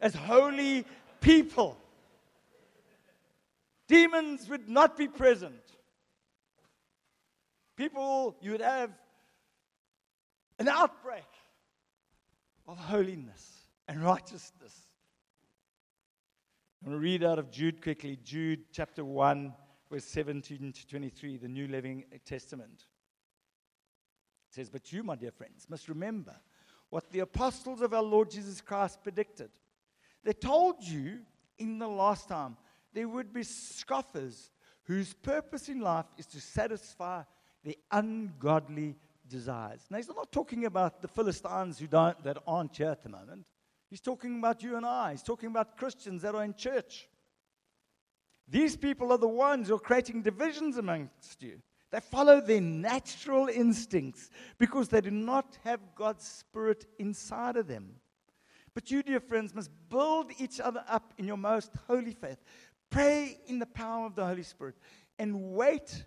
[0.01, 0.85] as holy
[1.21, 1.77] people.
[3.87, 5.68] Demons would not be present.
[7.79, 8.91] People, you would have
[10.59, 11.23] an outbreak
[12.67, 14.89] of holiness and righteousness.
[16.83, 18.19] I'm going to read out of Jude quickly.
[18.25, 19.55] Jude chapter 1,
[19.93, 22.87] verse 17 to 23, the New Living Testament.
[24.51, 26.35] It says, But you, my dear friends, must remember
[26.91, 29.51] what the apostles of our Lord Jesus Christ predicted.
[30.25, 31.21] They told you
[31.59, 32.57] in the last time
[32.93, 34.51] there would be scoffers
[34.83, 37.23] whose purpose in life is to satisfy
[37.69, 38.97] the ungodly
[39.29, 39.83] desires.
[39.91, 43.45] Now, he's not talking about the Philistines who don't, that aren't here at the moment.
[43.91, 45.13] He's talking about you and I.
[45.13, 47.09] He's talking about Christians that are in church.
[48.49, 51.61] These people are the ones who are creating divisions amongst you.
[51.91, 57.95] They follow their natural instincts because they do not have God's Spirit inside of them.
[58.75, 62.39] But you, dear friends, must build each other up in your most holy faith.
[62.91, 64.77] Pray in the power of the Holy Spirit
[65.19, 66.05] and wait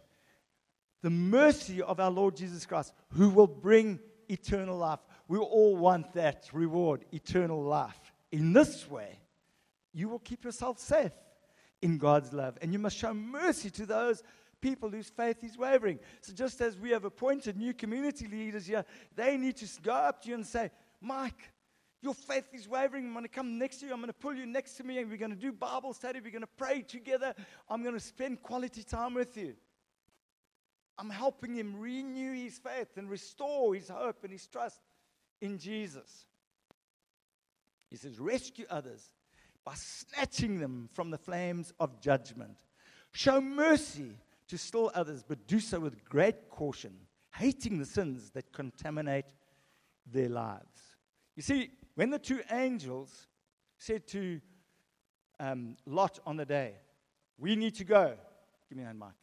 [1.01, 4.99] the mercy of our Lord Jesus Christ, who will bring eternal life.
[5.27, 7.99] We all want that reward, eternal life.
[8.31, 9.19] In this way,
[9.93, 11.11] you will keep yourself safe
[11.81, 12.57] in God's love.
[12.61, 14.23] And you must show mercy to those
[14.61, 15.99] people whose faith is wavering.
[16.21, 18.85] So, just as we have appointed new community leaders here,
[19.15, 20.69] they need to go up to you and say,
[21.01, 21.51] Mike,
[22.01, 23.05] your faith is wavering.
[23.05, 23.93] I'm going to come next to you.
[23.93, 26.19] I'm going to pull you next to me, and we're going to do Bible study.
[26.19, 27.33] We're going to pray together.
[27.69, 29.55] I'm going to spend quality time with you.
[30.97, 34.81] I'm helping him renew his faith and restore his hope and his trust
[35.41, 36.25] in Jesus.
[37.89, 39.11] He says, rescue others
[39.65, 42.57] by snatching them from the flames of judgment.
[43.11, 46.93] Show mercy to still others, but do so with great caution,
[47.35, 49.25] hating the sins that contaminate
[50.05, 50.95] their lives.
[51.35, 53.27] You see, when the two angels
[53.77, 54.39] said to
[55.39, 56.75] um, Lot on the day,
[57.37, 58.13] We need to go.
[58.69, 59.13] Give me a hand, Mike.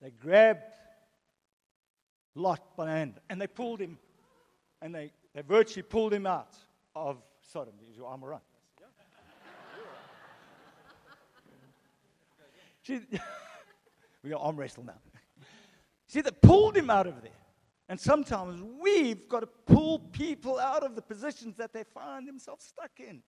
[0.00, 0.62] They grabbed
[2.34, 3.98] Lot by the hand and they pulled him,
[4.80, 6.56] and they, they virtually pulled him out
[6.94, 7.18] of
[7.52, 7.74] Sodom.
[7.90, 8.42] Is your arm around?
[12.82, 13.00] See,
[14.22, 14.98] we are arm wrestle now.
[16.06, 17.32] See, they pulled him out of there.
[17.88, 22.64] And sometimes we've got to pull people out of the positions that they find themselves
[22.64, 23.22] stuck in.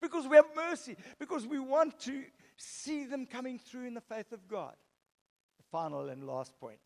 [0.00, 2.22] Because we have mercy, because we want to
[2.58, 4.74] see them coming through in the faith of God
[5.72, 6.78] final and last point.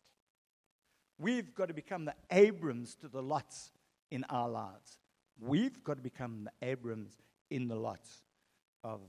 [1.18, 3.72] We've got to become the Abrams to the Lots
[4.11, 4.99] in our lives.
[5.40, 7.18] We've got to become the Abrams
[7.51, 8.22] in the Lots
[8.85, 9.01] of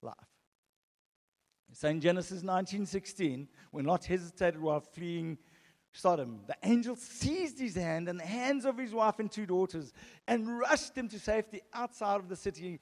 [0.00, 0.14] life.
[1.74, 5.38] So in Genesis 19:16, when Lot hesitated while fleeing
[5.94, 9.92] Sodom, the angel seized his hand and the hands of his wife and two daughters
[10.28, 12.78] and rushed him to safety outside of the city.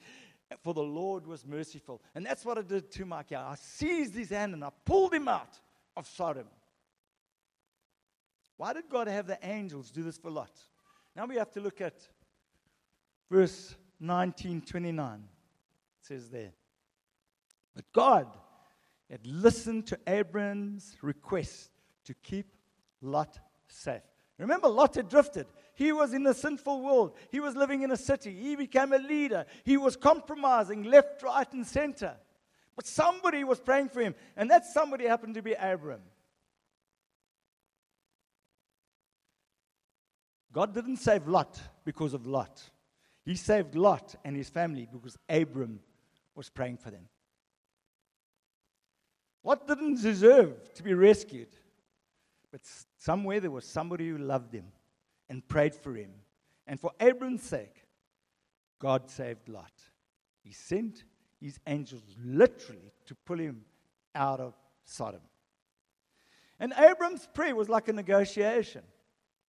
[0.65, 2.03] For the Lord was merciful.
[2.17, 3.47] And that's what I did to Micah.
[3.51, 5.61] I seized his hand and I pulled him out
[6.01, 6.47] of Sodom.
[8.57, 10.51] Why did God have the angels do this for Lot?
[11.15, 11.95] Now we have to look at
[13.31, 15.15] verse 1929.
[15.15, 15.21] It
[16.01, 16.53] says there.
[17.75, 18.27] But God
[19.11, 21.71] had listened to Abram's request
[22.07, 22.47] to keep
[23.03, 24.03] Lot safe.
[24.39, 25.47] Remember, Lot had drifted.
[25.75, 27.15] He was in a sinful world.
[27.31, 28.33] He was living in a city.
[28.33, 29.45] He became a leader.
[29.65, 32.17] He was compromising left, right, and center.
[32.77, 36.01] But somebody was praying for him, and that somebody happened to be Abram.
[40.53, 42.63] God didn't save Lot because of Lot.
[43.25, 45.81] He saved Lot and his family because Abram
[46.35, 47.09] was praying for them.
[49.45, 51.49] Lot didn't deserve to be rescued,
[52.51, 52.61] but
[52.99, 54.67] somewhere there was somebody who loved him
[55.29, 56.11] and prayed for him.
[56.67, 57.85] And for Abram's sake,
[58.79, 59.73] God saved Lot.
[60.43, 61.05] He sent
[61.41, 63.65] his angels literally to pull him
[64.15, 65.21] out of Sodom.
[66.59, 68.83] And Abram's prayer was like a negotiation.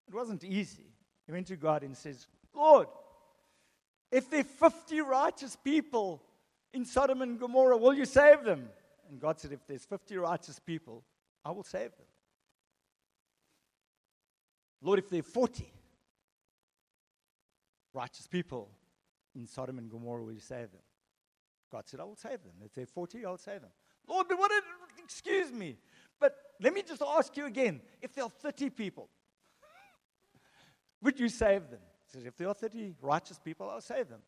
[0.08, 0.86] It wasn't easy.
[1.26, 2.88] He went to God and says, Lord,
[4.12, 6.22] if there are 50 righteous people
[6.74, 8.70] in Sodom and Gomorrah, will you save them?
[9.10, 11.04] And God said, If there's 50 righteous people,
[11.44, 12.08] I will save them.
[14.82, 15.72] Lord, if there are 40
[17.94, 18.70] righteous people
[19.36, 20.82] in Sodom and Gomorrah, will you save them?
[21.72, 22.54] God said, I will save them.
[22.64, 23.70] If they're 40, I'll save them.
[24.08, 24.64] Lord, but what did,
[25.04, 25.78] excuse me,
[26.20, 29.10] But let me just ask you again if there are 30 people,
[31.02, 31.80] would you save them?
[32.06, 34.22] He says, If there are 30 righteous people, I'll save them.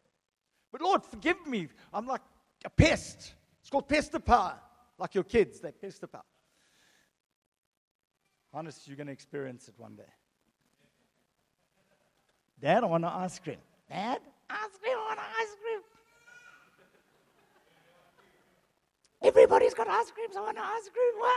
[0.72, 1.68] But Lord, forgive me.
[1.94, 2.22] I'm like
[2.66, 3.34] a pest.
[3.62, 4.60] It's called pester power.
[4.98, 6.24] Like your kids, they pester power.
[8.54, 10.04] Honest, you're going to experience it one day.
[12.60, 13.58] Dad, I want an ice cream.
[13.90, 14.20] Dad,
[14.50, 15.82] ice cream, I want ice cream.
[19.24, 20.36] Everybody's got ice creams.
[20.36, 21.14] I want ice cream.
[21.20, 21.30] Wah!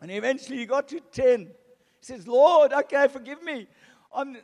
[0.00, 1.40] And eventually he got to 10.
[1.40, 1.48] He
[2.00, 3.66] says, Lord, okay, forgive me.
[4.14, 4.36] I'm,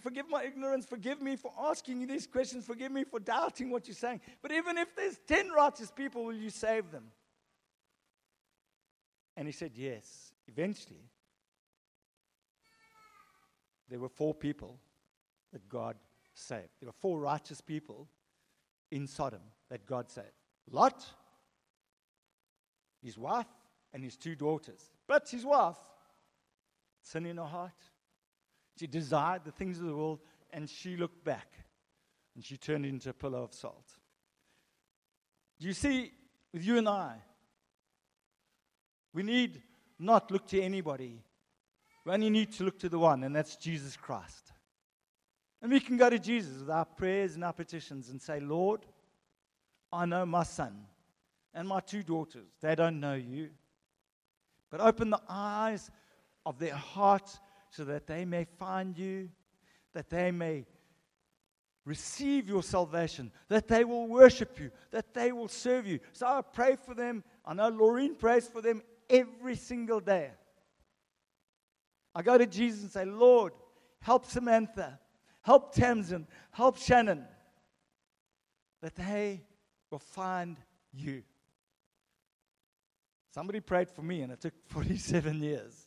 [0.00, 0.86] forgive my ignorance.
[0.86, 2.64] Forgive me for asking you these questions.
[2.64, 4.20] Forgive me for doubting what you're saying.
[4.40, 7.04] But even if there's 10 righteous people, will you save them?
[9.36, 10.32] And he said, Yes.
[10.46, 11.04] Eventually,
[13.90, 14.78] there were four people
[15.52, 15.96] that God
[16.38, 16.68] saved.
[16.80, 18.08] There were four righteous people
[18.90, 20.26] in Sodom that God saved
[20.70, 21.04] Lot,
[23.02, 23.46] his wife,
[23.92, 24.90] and his two daughters.
[25.06, 25.76] But his wife,
[27.02, 27.72] sin in her heart,
[28.78, 30.20] she desired the things of the world,
[30.50, 31.52] and she looked back
[32.34, 33.86] and she turned into a pillar of salt.
[35.58, 36.12] You see,
[36.52, 37.16] with you and I,
[39.12, 39.62] we need
[39.98, 41.24] not look to anybody.
[42.04, 44.52] We only need to look to the one, and that's Jesus Christ.
[45.60, 48.86] And we can go to Jesus with our prayers and our petitions and say, Lord,
[49.92, 50.84] I know my son
[51.54, 52.48] and my two daughters.
[52.60, 53.50] They don't know you.
[54.70, 55.90] But open the eyes
[56.46, 57.40] of their hearts
[57.70, 59.30] so that they may find you,
[59.94, 60.66] that they may
[61.84, 65.98] receive your salvation, that they will worship you, that they will serve you.
[66.12, 67.24] So I pray for them.
[67.44, 70.30] I know Laureen prays for them every single day.
[72.14, 73.52] I go to Jesus and say, Lord,
[74.00, 74.98] help Samantha,
[75.48, 77.24] help Tamsin, help Shannon,
[78.82, 79.40] that they
[79.90, 80.58] will find
[80.92, 81.22] you.
[83.30, 85.86] Somebody prayed for me, and it took 47 years.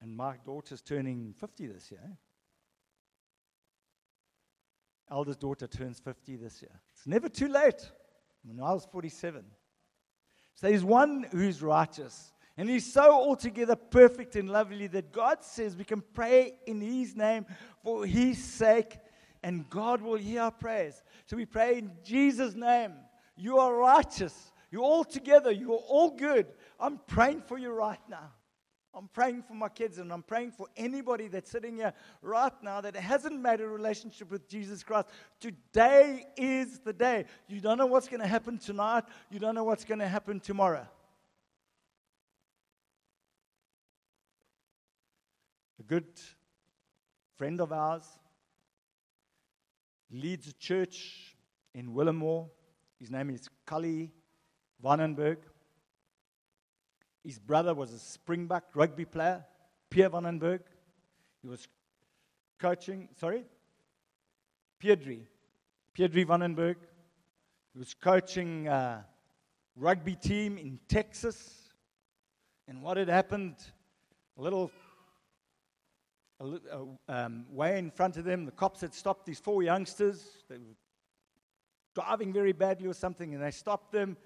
[0.00, 2.18] And my daughter's turning 50 this year.
[5.08, 6.72] Eldest daughter turns 50 this year.
[6.92, 7.88] It's never too late.
[8.42, 9.44] When I was 47.
[10.56, 12.32] So there's one who's righteous.
[12.56, 17.14] And he's so altogether perfect and lovely that God says we can pray in his
[17.14, 17.44] name
[17.82, 18.96] for his sake,
[19.42, 21.02] and God will hear our prayers.
[21.26, 22.94] So we pray in Jesus' name.
[23.36, 24.52] You are righteous.
[24.70, 25.52] You're all together.
[25.52, 26.46] You're all good.
[26.80, 28.32] I'm praying for you right now.
[28.94, 31.92] I'm praying for my kids and I'm praying for anybody that's sitting here
[32.22, 35.08] right now that hasn't made a relationship with Jesus Christ.
[35.38, 37.26] Today is the day.
[37.46, 40.40] You don't know what's going to happen tonight, you don't know what's going to happen
[40.40, 40.88] tomorrow.
[45.86, 46.06] Good
[47.36, 48.04] friend of ours
[50.10, 51.36] leads a church
[51.74, 52.48] in Willamore.
[52.98, 54.10] His name is Cully
[54.82, 55.36] Wannenburg.
[57.22, 59.44] His brother was a Springbok rugby player,
[59.90, 60.60] Pierre Wannenburg.
[61.42, 61.68] He was
[62.58, 63.44] coaching, sorry?
[64.82, 65.26] Pedrie.
[65.96, 66.76] Pedrie Wannenburg.
[67.72, 69.04] He was coaching a
[69.76, 71.70] rugby team in Texas.
[72.66, 73.56] And what had happened,
[74.38, 74.70] a little,
[77.08, 80.44] um, way in front of them, the cops had stopped these four youngsters.
[80.48, 80.76] They were
[81.94, 84.16] driving very badly or something, and they stopped them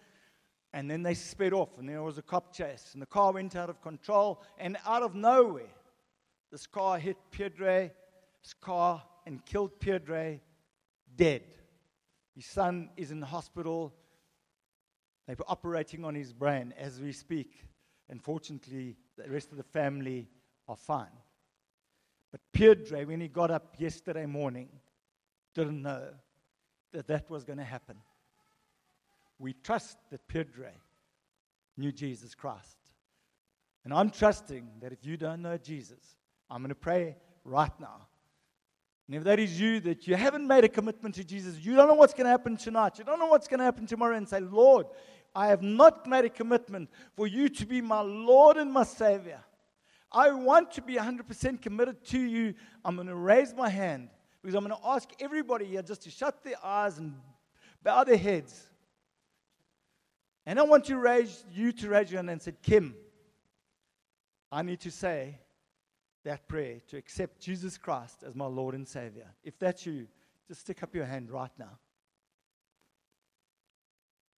[0.72, 3.56] and then they sped off, and there was a cop chase, and the car went
[3.56, 5.74] out of control, and out of nowhere,
[6.52, 7.90] this car hit Pedrie's
[8.60, 10.40] car and killed Piedre
[11.16, 11.42] dead.
[12.34, 13.92] His son is in the hospital.
[15.26, 17.64] They're operating on his brain as we speak.
[18.08, 20.28] And fortunately, the rest of the family
[20.66, 21.06] are fine.
[22.30, 24.68] But Pedrie, when he got up yesterday morning,
[25.54, 26.08] didn't know
[26.92, 27.96] that that was going to happen
[29.40, 30.76] we trust that Pedrie
[31.76, 32.76] knew Jesus Christ.
[33.84, 36.16] And I'm trusting that if you don't know Jesus,
[36.50, 38.06] I'm going to pray right now.
[39.08, 41.88] And if that is you, that you haven't made a commitment to Jesus, you don't
[41.88, 44.28] know what's going to happen tonight, you don't know what's going to happen tomorrow, and
[44.28, 44.86] say, Lord,
[45.34, 49.40] I have not made a commitment for you to be my Lord and my Savior.
[50.12, 52.54] I want to be 100% committed to you.
[52.84, 54.08] I'm going to raise my hand
[54.42, 57.14] because I'm going to ask everybody here just to shut their eyes and
[57.82, 58.68] bow their heads.
[60.46, 62.94] And I want to raise you to raise your hand and say, Kim,
[64.50, 65.38] I need to say
[66.24, 69.26] that prayer to accept Jesus Christ as my Lord and Savior.
[69.44, 70.08] If that's you,
[70.48, 71.78] just stick up your hand right now.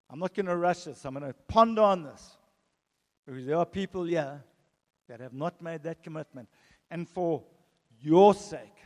[0.09, 1.05] I'm not going to rush this.
[1.05, 2.35] I'm going to ponder on this.
[3.25, 4.43] Because there are people here
[5.11, 6.47] that have not made that commitment.
[6.89, 7.43] And for
[7.99, 8.77] your sake,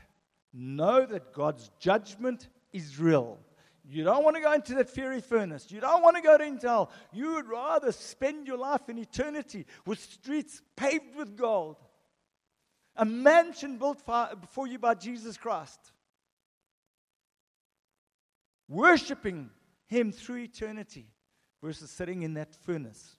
[0.51, 3.37] know that God's judgment is real
[3.87, 5.67] You don't want to go into that fiery furnace.
[5.69, 6.89] You don't want to go to hell.
[7.13, 11.75] You would rather spend your life in eternity with streets paved with gold,
[12.95, 14.01] a mansion built
[14.49, 15.79] for you by Jesus Christ,
[18.67, 19.51] worshiping
[19.85, 21.05] Him through eternity
[21.61, 23.15] versus sitting in that furnace,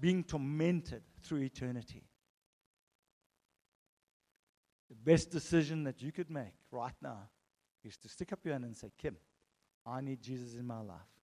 [0.00, 2.04] being tormented through eternity.
[4.88, 7.28] The best decision that you could make right now
[7.84, 9.16] is to stick up your hand and say, Kim,
[9.84, 11.15] I need Jesus in my life.